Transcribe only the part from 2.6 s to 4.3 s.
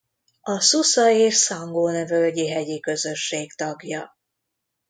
Közösség tagja.